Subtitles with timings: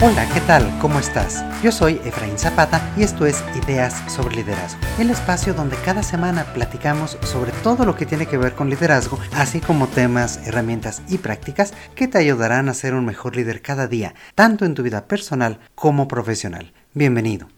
[0.00, 0.78] Hola, ¿qué tal?
[0.80, 1.44] ¿Cómo estás?
[1.60, 6.44] Yo soy Efraín Zapata y esto es Ideas sobre Liderazgo, el espacio donde cada semana
[6.54, 11.18] platicamos sobre todo lo que tiene que ver con liderazgo, así como temas, herramientas y
[11.18, 15.08] prácticas que te ayudarán a ser un mejor líder cada día, tanto en tu vida
[15.08, 16.72] personal como profesional.
[16.94, 17.48] Bienvenido.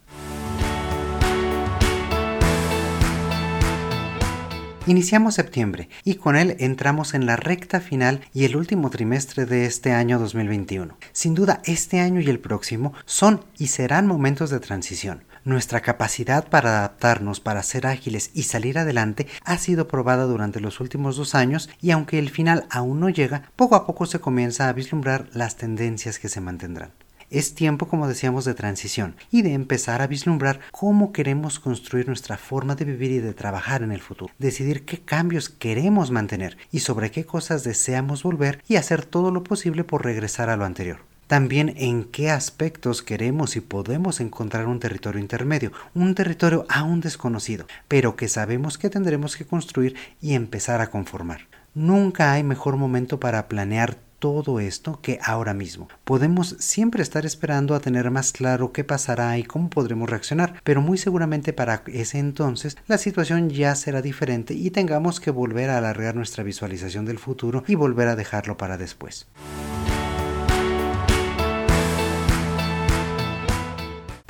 [4.90, 9.64] Iniciamos septiembre y con él entramos en la recta final y el último trimestre de
[9.64, 10.96] este año 2021.
[11.12, 15.22] Sin duda, este año y el próximo son y serán momentos de transición.
[15.44, 20.80] Nuestra capacidad para adaptarnos, para ser ágiles y salir adelante ha sido probada durante los
[20.80, 24.68] últimos dos años y aunque el final aún no llega, poco a poco se comienza
[24.68, 26.90] a vislumbrar las tendencias que se mantendrán.
[27.30, 32.36] Es tiempo, como decíamos, de transición y de empezar a vislumbrar cómo queremos construir nuestra
[32.36, 34.34] forma de vivir y de trabajar en el futuro.
[34.40, 39.44] Decidir qué cambios queremos mantener y sobre qué cosas deseamos volver y hacer todo lo
[39.44, 40.98] posible por regresar a lo anterior
[41.30, 47.66] también en qué aspectos queremos y podemos encontrar un territorio intermedio, un territorio aún desconocido,
[47.86, 51.42] pero que sabemos que tendremos que construir y empezar a conformar.
[51.72, 55.88] Nunca hay mejor momento para planear todo esto que ahora mismo.
[56.04, 60.80] Podemos siempre estar esperando a tener más claro qué pasará y cómo podremos reaccionar, pero
[60.80, 65.78] muy seguramente para ese entonces la situación ya será diferente y tengamos que volver a
[65.78, 69.26] alargar nuestra visualización del futuro y volver a dejarlo para después.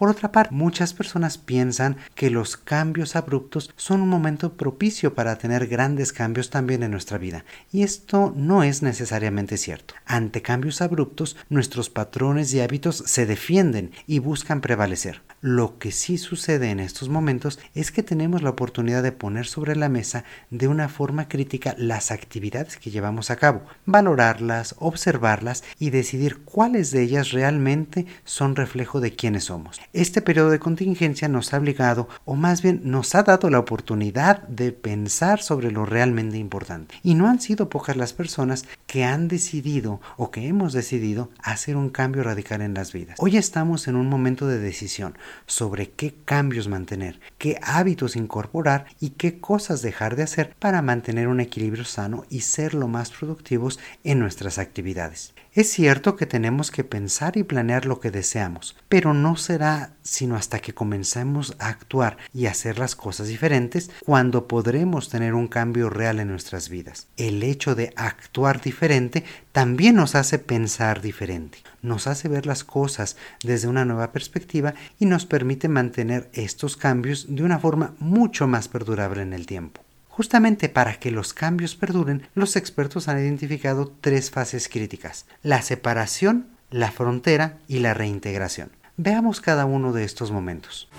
[0.01, 5.37] Por otra parte, muchas personas piensan que los cambios abruptos son un momento propicio para
[5.37, 9.93] tener grandes cambios también en nuestra vida, y esto no es necesariamente cierto.
[10.07, 15.21] Ante cambios abruptos, nuestros patrones y hábitos se defienden y buscan prevalecer.
[15.43, 19.75] Lo que sí sucede en estos momentos es que tenemos la oportunidad de poner sobre
[19.75, 25.89] la mesa de una forma crítica las actividades que llevamos a cabo, valorarlas, observarlas y
[25.89, 29.81] decidir cuáles de ellas realmente son reflejo de quiénes somos.
[29.95, 34.43] Este periodo de contingencia nos ha obligado, o más bien nos ha dado la oportunidad
[34.43, 36.97] de pensar sobre lo realmente importante.
[37.03, 41.77] Y no han sido pocas las personas que han decidido o que hemos decidido hacer
[41.77, 43.17] un cambio radical en las vidas.
[43.19, 45.15] Hoy estamos en un momento de decisión
[45.47, 51.29] sobre qué cambios mantener, qué hábitos incorporar y qué cosas dejar de hacer para mantener
[51.29, 55.35] un equilibrio sano y ser lo más productivos en nuestras actividades.
[55.53, 60.37] Es cierto que tenemos que pensar y planear lo que deseamos, pero no será sino
[60.37, 65.91] hasta que comencemos a actuar y hacer las cosas diferentes cuando podremos tener un cambio
[65.91, 67.09] real en nuestras vidas.
[67.17, 73.17] El hecho de actuar diferente también nos hace pensar diferente, nos hace ver las cosas
[73.43, 78.69] desde una nueva perspectiva y nos permite mantener estos cambios de una forma mucho más
[78.69, 79.81] perdurable en el tiempo.
[80.21, 86.49] Justamente para que los cambios perduren, los expertos han identificado tres fases críticas, la separación,
[86.69, 88.71] la frontera y la reintegración.
[88.99, 90.91] Veamos cada uno de estos momentos.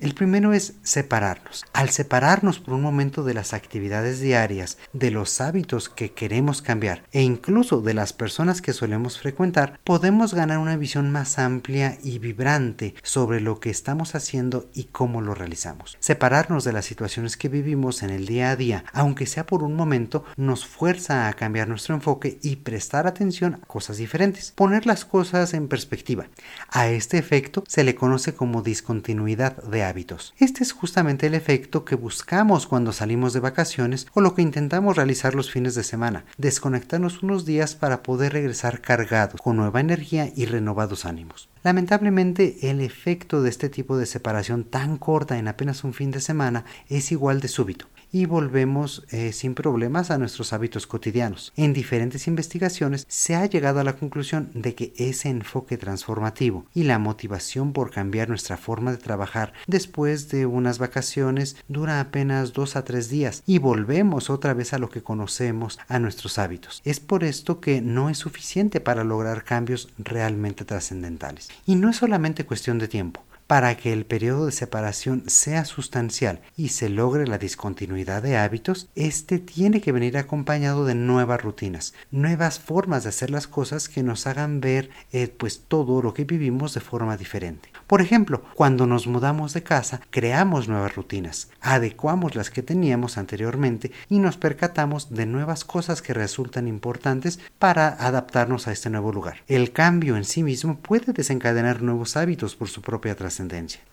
[0.00, 1.64] El primero es separarnos.
[1.72, 7.02] Al separarnos por un momento de las actividades diarias, de los hábitos que queremos cambiar
[7.10, 12.20] e incluso de las personas que solemos frecuentar, podemos ganar una visión más amplia y
[12.20, 15.96] vibrante sobre lo que estamos haciendo y cómo lo realizamos.
[15.98, 19.74] Separarnos de las situaciones que vivimos en el día a día, aunque sea por un
[19.74, 24.52] momento, nos fuerza a cambiar nuestro enfoque y prestar atención a cosas diferentes.
[24.52, 26.28] Poner las cosas en perspectiva.
[26.68, 30.34] A este efecto se le conoce como discontinuidad de hábitos.
[30.38, 34.96] Este es justamente el efecto que buscamos cuando salimos de vacaciones o lo que intentamos
[34.96, 40.30] realizar los fines de semana, desconectarnos unos días para poder regresar cargados, con nueva energía
[40.34, 41.48] y renovados ánimos.
[41.62, 46.20] Lamentablemente, el efecto de este tipo de separación tan corta en apenas un fin de
[46.20, 51.52] semana es igual de súbito y volvemos eh, sin problemas a nuestros hábitos cotidianos.
[51.56, 56.84] En diferentes investigaciones se ha llegado a la conclusión de que ese enfoque transformativo y
[56.84, 62.76] la motivación por cambiar nuestra forma de trabajar después de unas vacaciones dura apenas dos
[62.76, 66.80] a tres días y volvemos otra vez a lo que conocemos, a nuestros hábitos.
[66.84, 71.48] Es por esto que no es suficiente para lograr cambios realmente trascendentales.
[71.66, 73.27] Y no es solamente cuestión de tiempo.
[73.48, 78.90] Para que el periodo de separación sea sustancial y se logre la discontinuidad de hábitos,
[78.94, 84.02] este tiene que venir acompañado de nuevas rutinas, nuevas formas de hacer las cosas que
[84.02, 87.70] nos hagan ver eh, pues todo lo que vivimos de forma diferente.
[87.86, 93.92] Por ejemplo, cuando nos mudamos de casa, creamos nuevas rutinas, adecuamos las que teníamos anteriormente
[94.10, 99.38] y nos percatamos de nuevas cosas que resultan importantes para adaptarnos a este nuevo lugar.
[99.48, 103.37] El cambio en sí mismo puede desencadenar nuevos hábitos por su propia trascendencia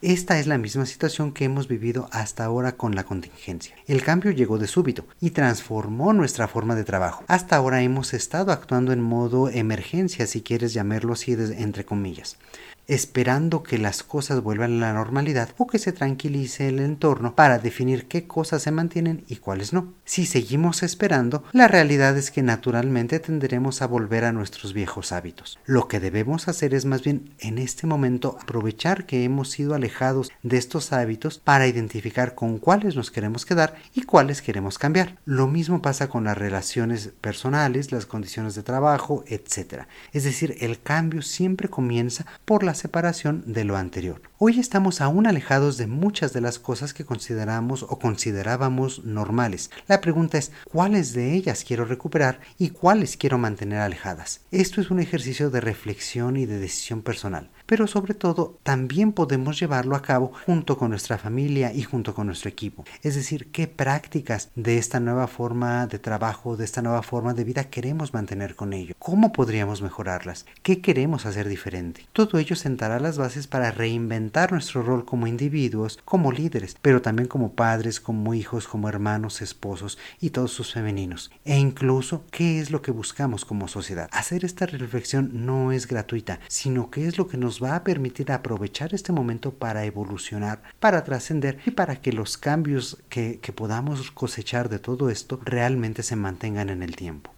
[0.01, 3.75] Esta es la misma situación que hemos vivido hasta ahora con la contingencia.
[3.87, 7.23] El cambio llegó de súbito y transformó nuestra forma de trabajo.
[7.27, 12.37] Hasta ahora hemos estado actuando en modo emergencia, si quieres llamarlo así, entre comillas
[12.87, 17.59] esperando que las cosas vuelvan a la normalidad o que se tranquilice el entorno para
[17.59, 19.93] definir qué cosas se mantienen y cuáles no.
[20.05, 25.59] Si seguimos esperando, la realidad es que naturalmente tenderemos a volver a nuestros viejos hábitos.
[25.65, 30.31] Lo que debemos hacer es más bien en este momento aprovechar que hemos sido alejados
[30.43, 35.17] de estos hábitos para identificar con cuáles nos queremos quedar y cuáles queremos cambiar.
[35.25, 39.83] Lo mismo pasa con las relaciones personales, las condiciones de trabajo, etc.
[40.13, 44.21] Es decir, el cambio siempre comienza por separación de lo anterior.
[44.37, 49.71] Hoy estamos aún alejados de muchas de las cosas que consideramos o considerábamos normales.
[49.87, 54.41] La pregunta es cuáles de ellas quiero recuperar y cuáles quiero mantener alejadas.
[54.51, 59.59] Esto es un ejercicio de reflexión y de decisión personal pero sobre todo también podemos
[59.59, 62.85] llevarlo a cabo junto con nuestra familia y junto con nuestro equipo.
[63.01, 67.43] Es decir, qué prácticas de esta nueva forma de trabajo, de esta nueva forma de
[67.43, 68.95] vida queremos mantener con ello.
[68.99, 70.45] ¿Cómo podríamos mejorarlas?
[70.61, 72.05] ¿Qué queremos hacer diferente?
[72.13, 77.27] Todo ello sentará las bases para reinventar nuestro rol como individuos, como líderes, pero también
[77.27, 81.29] como padres, como hijos, como hermanos, esposos y todos sus femeninos.
[81.43, 84.09] E incluso, ¿qué es lo que buscamos como sociedad?
[84.11, 88.31] Hacer esta reflexión no es gratuita, sino que es lo que nos va a permitir
[88.31, 94.09] aprovechar este momento para evolucionar, para trascender y para que los cambios que, que podamos
[94.09, 97.34] cosechar de todo esto realmente se mantengan en el tiempo.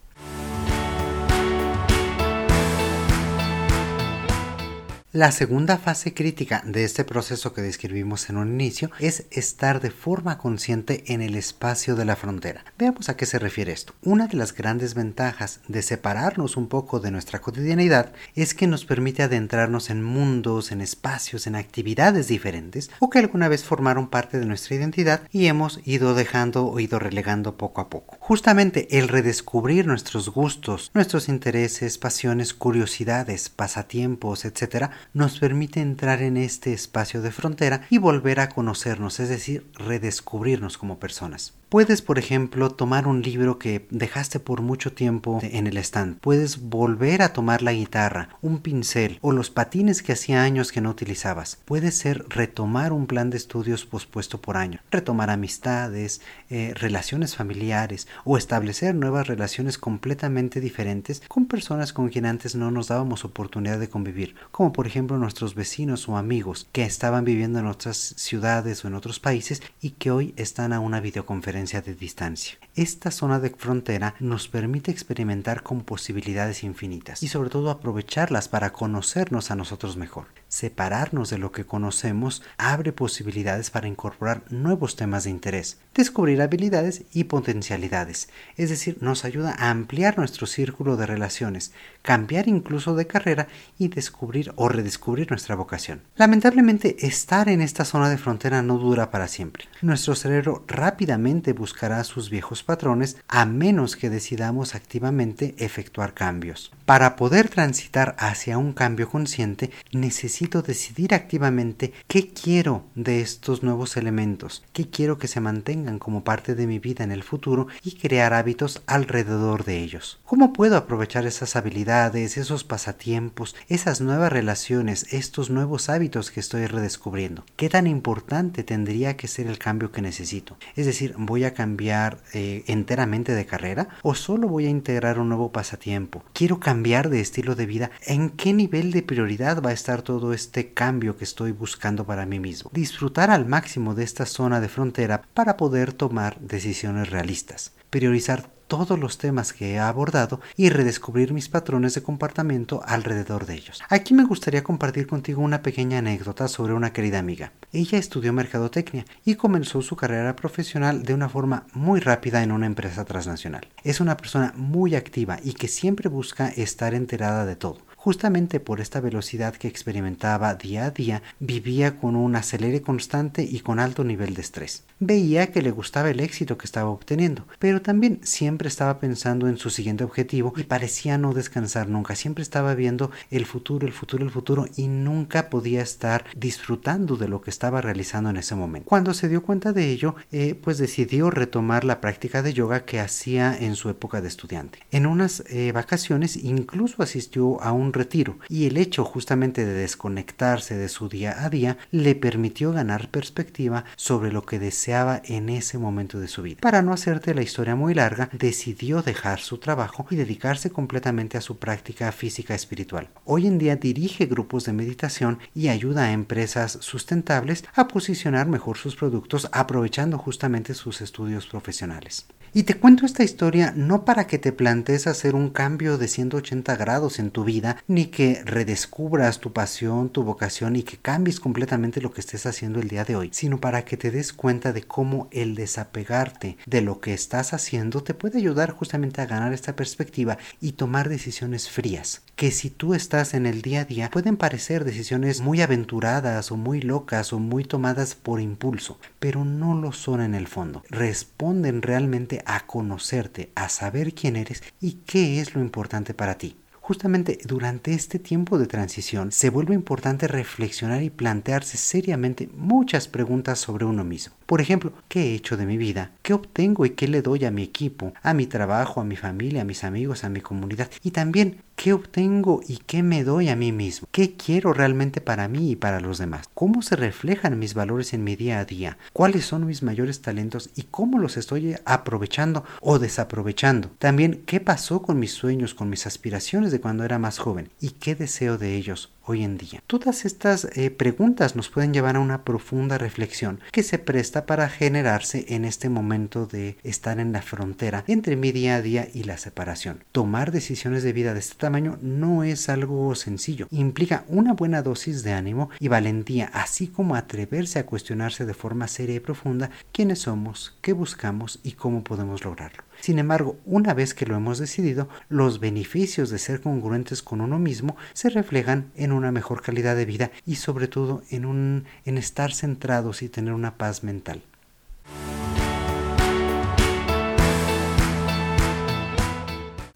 [5.18, 9.90] La segunda fase crítica de este proceso que describimos en un inicio es estar de
[9.90, 12.64] forma consciente en el espacio de la frontera.
[12.78, 13.96] Veamos a qué se refiere esto.
[14.04, 18.86] Una de las grandes ventajas de separarnos un poco de nuestra cotidianidad es que nos
[18.86, 24.38] permite adentrarnos en mundos, en espacios, en actividades diferentes o que alguna vez formaron parte
[24.38, 28.18] de nuestra identidad y hemos ido dejando o ido relegando poco a poco.
[28.20, 36.38] Justamente el redescubrir nuestros gustos, nuestros intereses, pasiones, curiosidades, pasatiempos, etc., nos permite entrar en
[36.38, 41.54] este espacio de frontera y volver a conocernos, es decir, redescubrirnos como personas.
[41.70, 46.18] Puedes, por ejemplo, tomar un libro que dejaste por mucho tiempo en el stand.
[46.22, 50.80] Puedes volver a tomar la guitarra, un pincel o los patines que hacía años que
[50.80, 51.60] no utilizabas.
[51.66, 58.08] Puede ser retomar un plan de estudios pospuesto por año, retomar amistades, eh, relaciones familiares
[58.24, 63.78] o establecer nuevas relaciones completamente diferentes con personas con quien antes no nos dábamos oportunidad
[63.78, 68.84] de convivir, como por ejemplo nuestros vecinos o amigos que estaban viviendo en otras ciudades
[68.84, 72.58] o en otros países y que hoy están a una videoconferencia de distancia.
[72.76, 78.74] Esta zona de frontera nos permite experimentar con posibilidades infinitas y sobre todo aprovecharlas para
[78.74, 80.26] conocernos a nosotros mejor.
[80.48, 87.04] Separarnos de lo que conocemos abre posibilidades para incorporar nuevos temas de interés, descubrir habilidades
[87.14, 93.08] y potencialidades, es decir, nos ayuda a ampliar nuestro círculo de relaciones, cambiar incluso de
[93.08, 93.48] carrera
[93.78, 96.02] y descubrir o redescubrir nuestra vocación.
[96.16, 99.66] Lamentablemente, estar en esta zona de frontera no dura para siempre.
[99.82, 106.72] Nuestro cerebro rápidamente buscará sus viejos patrones a menos que decidamos activamente efectuar cambios.
[106.86, 113.98] Para poder transitar hacia un cambio consciente, necesito decidir activamente qué quiero de estos nuevos
[113.98, 117.98] elementos, qué quiero que se mantengan como parte de mi vida en el futuro y
[117.98, 120.20] crear hábitos alrededor de ellos.
[120.24, 126.66] ¿Cómo puedo aprovechar esas habilidades, esos pasatiempos, esas nuevas relaciones, estos nuevos hábitos que estoy
[126.68, 127.46] redescubriendo?
[127.56, 130.58] ¿Qué tan importante tendría que ser el cambio que necesito?
[130.76, 135.30] Es decir, voy a cambiar eh, enteramente de carrera o solo voy a integrar un
[135.30, 136.24] nuevo pasatiempo?
[136.34, 137.92] ¿Quiero cambiar de estilo de vida?
[138.06, 142.26] ¿En qué nivel de prioridad va a estar todo este cambio que estoy buscando para
[142.26, 142.70] mí mismo?
[142.74, 147.72] Disfrutar al máximo de esta zona de frontera para poder tomar decisiones realistas.
[147.90, 153.56] Priorizar todos los temas que he abordado y redescubrir mis patrones de comportamiento alrededor de
[153.56, 153.82] ellos.
[153.90, 157.52] Aquí me gustaría compartir contigo una pequeña anécdota sobre una querida amiga.
[157.72, 162.66] Ella estudió mercadotecnia y comenzó su carrera profesional de una forma muy rápida en una
[162.66, 163.68] empresa transnacional.
[163.84, 167.88] Es una persona muy activa y que siempre busca estar enterada de todo.
[168.08, 173.60] Justamente por esta velocidad que experimentaba día a día, vivía con un acelere constante y
[173.60, 174.86] con alto nivel de estrés.
[175.00, 179.58] Veía que le gustaba el éxito que estaba obteniendo, pero también siempre estaba pensando en
[179.58, 182.16] su siguiente objetivo y parecía no descansar nunca.
[182.16, 187.28] Siempre estaba viendo el futuro, el futuro, el futuro y nunca podía estar disfrutando de
[187.28, 188.90] lo que estaba realizando en ese momento.
[188.90, 193.00] Cuando se dio cuenta de ello, eh, pues decidió retomar la práctica de yoga que
[193.00, 194.80] hacía en su época de estudiante.
[194.90, 200.76] En unas eh, vacaciones incluso asistió a un retiro y el hecho justamente de desconectarse
[200.76, 205.78] de su día a día le permitió ganar perspectiva sobre lo que deseaba en ese
[205.78, 206.60] momento de su vida.
[206.62, 211.42] Para no hacerte la historia muy larga, decidió dejar su trabajo y dedicarse completamente a
[211.42, 213.10] su práctica física espiritual.
[213.26, 218.78] Hoy en día dirige grupos de meditación y ayuda a empresas sustentables a posicionar mejor
[218.78, 222.26] sus productos aprovechando justamente sus estudios profesionales.
[222.54, 226.76] Y te cuento esta historia no para que te plantees hacer un cambio de 180
[226.76, 232.02] grados en tu vida, ni que redescubras tu pasión, tu vocación y que cambies completamente
[232.02, 234.84] lo que estés haciendo el día de hoy, sino para que te des cuenta de
[234.84, 239.76] cómo el desapegarte de lo que estás haciendo te puede ayudar justamente a ganar esta
[239.76, 244.38] perspectiva y tomar decisiones frías, que si tú estás en el día a día pueden
[244.38, 249.92] parecer decisiones muy aventuradas o muy locas o muy tomadas por impulso, pero no lo
[249.92, 250.84] son en el fondo.
[250.90, 256.58] Responden realmente a conocerte, a saber quién eres y qué es lo importante para ti.
[256.88, 263.60] Justamente durante este tiempo de transición se vuelve importante reflexionar y plantearse seriamente muchas preguntas
[263.60, 264.38] sobre uno mismo.
[264.46, 266.12] Por ejemplo, ¿qué he hecho de mi vida?
[266.22, 269.64] ¿Qué obtengo y qué le doy a mi equipo, a mi trabajo, a mi familia,
[269.64, 270.90] a mis amigos, a mi comunidad?
[271.04, 274.08] Y también, ¿qué obtengo y qué me doy a mí mismo?
[274.14, 276.48] ¿Qué quiero realmente para mí y para los demás?
[276.54, 278.98] ¿Cómo se reflejan mis valores en mi día a día?
[279.12, 283.92] ¿Cuáles son mis mayores talentos y cómo los estoy aprovechando o desaprovechando?
[284.00, 287.70] También, ¿qué pasó con mis sueños, con mis aspiraciones cuando era más joven?
[287.80, 289.84] ¿Y qué deseo de ellos hoy en día?
[289.88, 294.70] Todas estas eh, preguntas nos pueden llevar a una profunda reflexión que se presta para
[294.70, 299.24] generarse en este momento de estar en la frontera entre mi día a día y
[299.24, 300.04] la separación.
[300.12, 303.68] Tomar decisiones de vida de este tamaño no es algo sencillo.
[303.72, 308.88] Implica una buena dosis de ánimo y valentía, así como atreverse a cuestionarse de forma
[308.88, 312.84] seria y profunda quiénes somos, qué buscamos y cómo podemos lograrlo.
[313.02, 317.60] Sin embargo, una vez que lo hemos decidido, los beneficios de ser congruentes con uno
[317.60, 322.18] mismo se reflejan en una mejor calidad de vida y sobre todo en, un, en
[322.18, 324.42] estar centrados y tener una paz mental.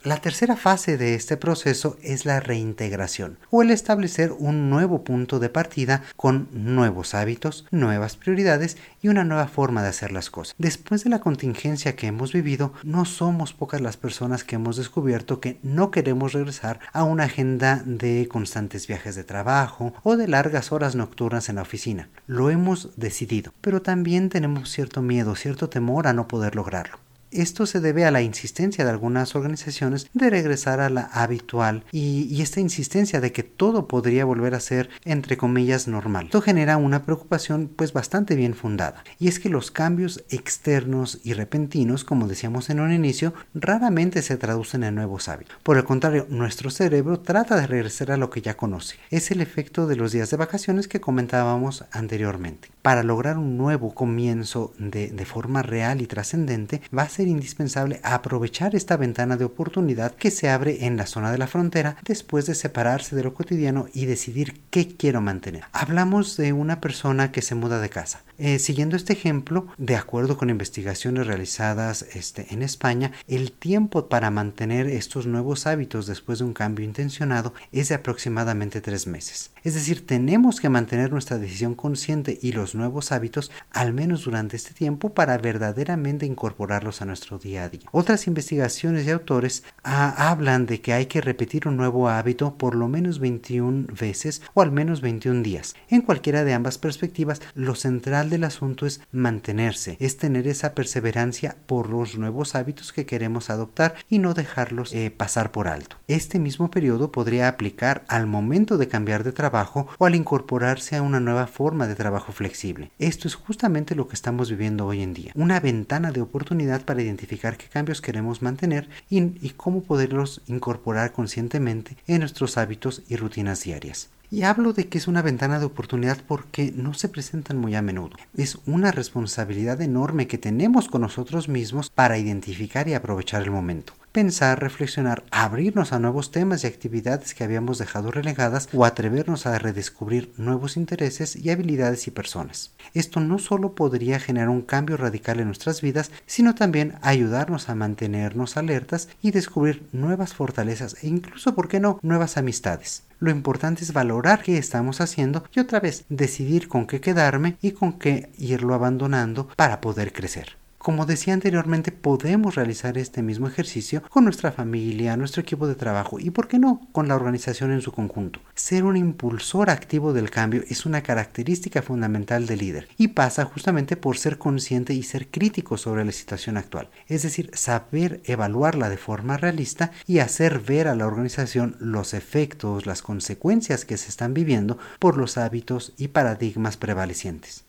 [0.03, 5.37] La tercera fase de este proceso es la reintegración o el establecer un nuevo punto
[5.37, 10.55] de partida con nuevos hábitos, nuevas prioridades y una nueva forma de hacer las cosas.
[10.57, 15.39] Después de la contingencia que hemos vivido, no somos pocas las personas que hemos descubierto
[15.39, 20.71] que no queremos regresar a una agenda de constantes viajes de trabajo o de largas
[20.71, 22.09] horas nocturnas en la oficina.
[22.25, 26.97] Lo hemos decidido, pero también tenemos cierto miedo, cierto temor a no poder lograrlo.
[27.31, 32.41] Esto se debe a la insistencia de algunas organizaciones de regresar a la habitual y,
[32.41, 36.25] esta insistencia de que todo podría volver a ser entre comillas normal.
[36.25, 41.33] Esto genera una preocupación pues bastante bien fundada y es que los cambios externos y
[41.33, 45.55] repentinos, como decíamos en un inicio, raramente se traducen en nuevos hábitos.
[45.61, 48.95] Por el contrario, nuestro cerebro trata de regresar a lo que ya conoce.
[49.11, 52.69] Es el efecto de los días de vacaciones que comentábamos anteriormente.
[52.81, 57.99] Para lograr un nuevo comienzo de, de forma real y trascendente va a ser indispensable
[58.03, 62.45] aprovechar esta ventana de oportunidad que se abre en la zona de la frontera después
[62.45, 65.63] de separarse de lo cotidiano y decidir qué quiero mantener.
[65.71, 68.21] Hablamos de una persona que se muda de casa.
[68.37, 74.31] Eh, siguiendo este ejemplo, de acuerdo con investigaciones realizadas este, en España, el tiempo para
[74.31, 79.51] mantener estos nuevos hábitos después de un cambio intencionado es de aproximadamente tres meses.
[79.63, 84.55] Es decir, tenemos que mantener nuestra decisión consciente y los nuevos hábitos al menos durante
[84.55, 87.87] este tiempo para verdaderamente incorporarlos a nuestro día a día.
[87.91, 92.75] Otras investigaciones y autores ah, hablan de que hay que repetir un nuevo hábito por
[92.75, 95.75] lo menos 21 veces o al menos 21 días.
[95.89, 101.55] En cualquiera de ambas perspectivas, lo central del asunto es mantenerse, es tener esa perseverancia
[101.67, 105.97] por los nuevos hábitos que queremos adoptar y no dejarlos eh, pasar por alto.
[106.07, 111.03] Este mismo periodo podría aplicar al momento de cambiar de trabajo o al incorporarse a
[111.03, 112.91] una nueva forma de trabajo flexible.
[112.97, 117.01] Esto es justamente lo que estamos viviendo hoy en día, una ventana de oportunidad para
[117.01, 123.17] identificar qué cambios queremos mantener y, y cómo poderlos incorporar conscientemente en nuestros hábitos y
[123.17, 124.09] rutinas diarias.
[124.33, 127.81] Y hablo de que es una ventana de oportunidad porque no se presentan muy a
[127.81, 128.15] menudo.
[128.37, 133.93] Es una responsabilidad enorme que tenemos con nosotros mismos para identificar y aprovechar el momento
[134.11, 139.57] pensar, reflexionar, abrirnos a nuevos temas y actividades que habíamos dejado relegadas o atrevernos a
[139.57, 142.71] redescubrir nuevos intereses y habilidades y personas.
[142.93, 147.75] Esto no solo podría generar un cambio radical en nuestras vidas, sino también ayudarnos a
[147.75, 153.03] mantenernos alertas y descubrir nuevas fortalezas e incluso, ¿por qué no?, nuevas amistades.
[153.19, 157.71] Lo importante es valorar qué estamos haciendo y otra vez decidir con qué quedarme y
[157.71, 160.60] con qué irlo abandonando para poder crecer.
[160.81, 166.19] Como decía anteriormente, podemos realizar este mismo ejercicio con nuestra familia, nuestro equipo de trabajo
[166.19, 168.39] y, ¿por qué no?, con la organización en su conjunto.
[168.55, 173.95] Ser un impulsor activo del cambio es una característica fundamental del líder y pasa justamente
[173.95, 178.97] por ser consciente y ser crítico sobre la situación actual, es decir, saber evaluarla de
[178.97, 184.33] forma realista y hacer ver a la organización los efectos, las consecuencias que se están
[184.33, 187.65] viviendo por los hábitos y paradigmas prevalecientes.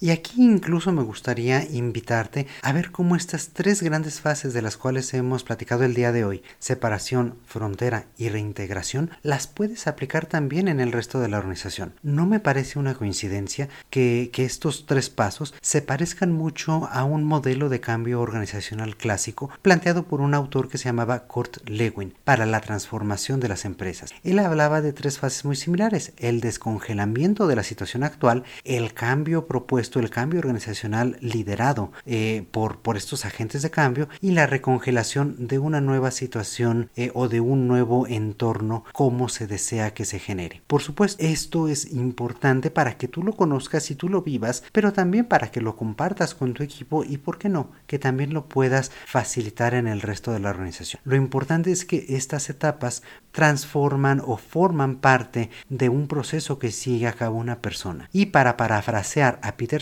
[0.00, 4.76] Y aquí incluso me gustaría invitarte a ver cómo estas tres grandes fases de las
[4.76, 10.68] cuales hemos platicado el día de hoy, separación, frontera y reintegración, las puedes aplicar también
[10.68, 11.94] en el resto de la organización.
[12.04, 17.68] No me parece una coincidencia que, estos tres pasos se parezcan mucho a un modelo
[17.68, 22.60] de cambio organizacional clásico planteado por un autor que se llamaba Kurt Lewin para la
[22.60, 24.14] transformación de las empresas.
[24.22, 29.48] Él hablaba de tres fases muy similares, el descongelamiento de la situación actual, el cambio
[29.48, 35.48] propuesto el cambio organizacional liderado eh, por, por estos agentes de cambio y la recongelación
[35.48, 40.18] de una nueva situación eh, o de un nuevo entorno como se desea que se
[40.18, 40.62] genere.
[40.66, 44.92] Por supuesto, esto es importante para que tú lo conozcas y tú lo vivas, pero
[44.92, 48.48] también para que lo compartas con tu equipo y, ¿por qué no?, que también lo
[48.48, 51.00] puedas facilitar en el resto de la organización.
[51.04, 53.02] Lo importante es que estas etapas
[53.32, 58.08] transforman o forman parte de un proceso que sigue a cabo una persona.
[58.12, 59.77] Y para parafrasear a Peter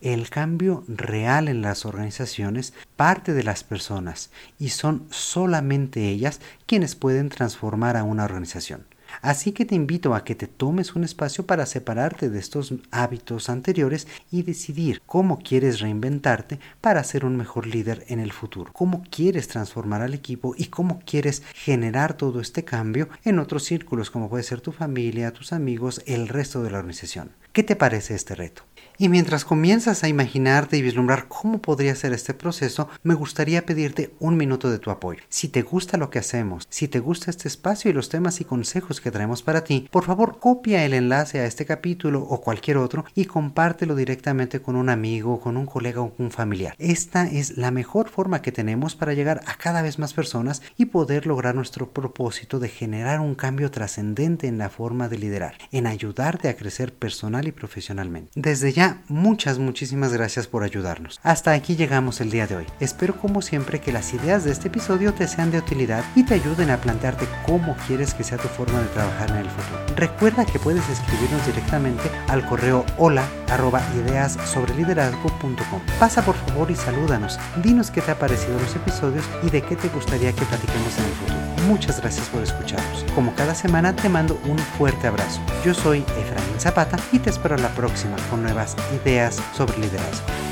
[0.00, 6.94] El cambio real en las organizaciones parte de las personas y son solamente ellas quienes
[6.94, 8.86] pueden transformar a una organización.
[9.22, 13.48] Así que te invito a que te tomes un espacio para separarte de estos hábitos
[13.48, 19.02] anteriores y decidir cómo quieres reinventarte para ser un mejor líder en el futuro, cómo
[19.10, 24.28] quieres transformar al equipo y cómo quieres generar todo este cambio en otros círculos como
[24.28, 27.30] puede ser tu familia, tus amigos, el resto de la organización.
[27.52, 28.67] ¿Qué te parece este reto?
[29.00, 34.12] Y mientras comienzas a imaginarte y vislumbrar cómo podría ser este proceso, me gustaría pedirte
[34.18, 35.22] un minuto de tu apoyo.
[35.28, 38.44] Si te gusta lo que hacemos, si te gusta este espacio y los temas y
[38.44, 42.76] consejos que traemos para ti, por favor copia el enlace a este capítulo o cualquier
[42.76, 46.74] otro y compártelo directamente con un amigo, con un colega o un familiar.
[46.80, 50.86] Esta es la mejor forma que tenemos para llegar a cada vez más personas y
[50.86, 55.86] poder lograr nuestro propósito de generar un cambio trascendente en la forma de liderar, en
[55.86, 58.32] ayudarte a crecer personal y profesionalmente.
[58.34, 61.20] Desde ya muchas, muchísimas gracias por ayudarnos.
[61.22, 62.66] Hasta aquí llegamos el día de hoy.
[62.80, 66.34] Espero como siempre que las ideas de este episodio te sean de utilidad y te
[66.34, 69.96] ayuden a plantearte cómo quieres que sea tu forma de trabajar en el futuro.
[69.96, 73.82] Recuerda que puedes escribirnos directamente al correo hola arroba
[74.44, 75.80] sobre liderazgo.com.
[75.98, 77.38] Pasa por favor y salúdanos.
[77.62, 81.04] Dinos qué te ha parecido los episodios y de qué te gustaría que platiquemos en
[81.04, 81.47] el futuro.
[81.68, 83.04] Muchas gracias por escucharnos.
[83.14, 85.38] Como cada semana te mando un fuerte abrazo.
[85.62, 90.47] Yo soy Efraín Zapata y te espero la próxima con nuevas ideas sobre liderazgo.